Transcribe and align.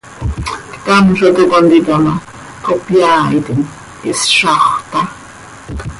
Ctam 0.73 1.05
zo 1.19 1.27
toc 1.35 1.49
contita 1.51 1.95
ma, 2.03 2.13
cohpyaaitim, 2.65 3.61
ihszaxö 4.09 4.81
taa. 4.91 5.07